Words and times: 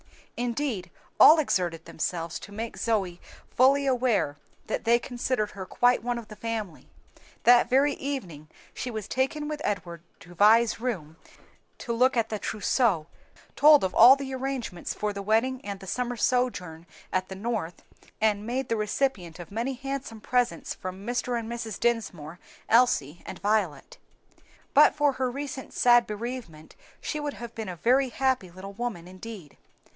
Indeed 0.35 0.89
all 1.19 1.37
exerted 1.37 1.85
themselves 1.85 2.39
to 2.39 2.51
make 2.51 2.75
Zoe 2.75 3.21
fully 3.55 3.85
aware 3.85 4.37
that 4.65 4.83
they 4.83 4.97
considered 4.97 5.51
her 5.51 5.67
quite 5.67 6.01
one 6.01 6.17
of 6.17 6.27
the 6.29 6.35
family. 6.35 6.87
That 7.43 7.69
very 7.69 7.93
evening 7.93 8.47
she 8.73 8.89
was 8.89 9.07
taken 9.07 9.47
with 9.47 9.61
Edward 9.63 10.01
to 10.21 10.33
Vi's 10.33 10.79
room 10.79 11.17
to 11.77 11.93
look 11.93 12.17
at 12.17 12.29
the 12.29 12.39
trousseau, 12.39 13.05
told 13.55 13.83
of 13.83 13.93
all 13.93 14.15
the 14.15 14.33
arrangements 14.33 14.95
for 14.95 15.13
the 15.13 15.21
wedding 15.21 15.63
and 15.63 15.79
the 15.79 15.85
summer 15.85 16.15
sojourn 16.17 16.87
at 17.13 17.29
the 17.29 17.35
North, 17.35 17.83
and 18.19 18.43
made 18.47 18.69
the 18.69 18.75
recipient 18.77 19.37
of 19.37 19.51
many 19.51 19.75
handsome 19.75 20.19
presents 20.21 20.73
from 20.73 21.05
Mr. 21.05 21.37
and 21.37 21.47
Mrs. 21.51 21.79
Dinsmore, 21.79 22.39
Elsie, 22.67 23.21
and 23.27 23.37
Violet. 23.37 23.99
But 24.73 24.95
for 24.95 25.11
her 25.13 25.29
recent 25.29 25.73
sad 25.75 26.07
bereavement 26.07 26.75
she 26.99 27.19
would 27.19 27.35
have 27.35 27.53
been 27.53 27.69
a 27.69 27.75
very 27.75 28.09
happy 28.09 28.49
little 28.49 28.73
woman 28.73 29.07
indeed. 29.07 29.57